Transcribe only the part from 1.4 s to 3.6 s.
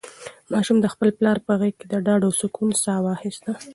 په غېږ کې د ډاډ او سکون ساه واخیسته.